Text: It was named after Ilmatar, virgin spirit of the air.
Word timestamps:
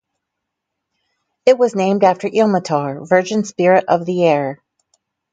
It 1.45 1.59
was 1.59 1.75
named 1.75 2.03
after 2.03 2.27
Ilmatar, 2.27 3.07
virgin 3.07 3.43
spirit 3.43 3.85
of 3.87 4.07
the 4.07 4.23
air. 4.25 4.59